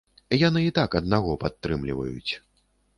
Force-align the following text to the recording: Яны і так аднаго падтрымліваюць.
Яны 0.47 0.63
і 0.69 0.71
так 0.79 0.97
аднаго 1.01 1.37
падтрымліваюць. 1.47 2.31